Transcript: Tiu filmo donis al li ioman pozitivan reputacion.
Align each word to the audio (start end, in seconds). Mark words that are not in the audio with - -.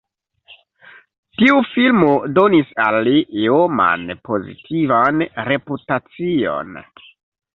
Tiu 1.41 1.57
filmo 1.73 2.07
donis 2.37 2.71
al 2.87 2.97
li 3.09 3.13
ioman 3.43 4.07
pozitivan 4.29 5.21
reputacion. 5.51 6.75